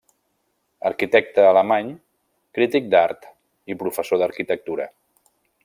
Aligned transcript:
Arquitecte 0.89 1.43
alemany, 1.49 1.91
crític 2.59 2.89
d'art 2.95 3.29
i 3.75 3.77
professor 3.83 4.23
d'arquitectura. 4.23 4.91